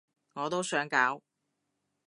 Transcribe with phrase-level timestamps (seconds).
[0.33, 1.21] 我都想搞